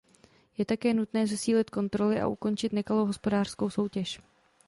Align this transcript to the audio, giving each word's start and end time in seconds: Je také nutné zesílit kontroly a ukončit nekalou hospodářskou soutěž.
Je 0.57 0.65
také 0.65 0.93
nutné 0.93 1.27
zesílit 1.27 1.69
kontroly 1.69 2.21
a 2.21 2.27
ukončit 2.27 2.73
nekalou 2.73 3.05
hospodářskou 3.05 3.69
soutěž. 3.69 4.19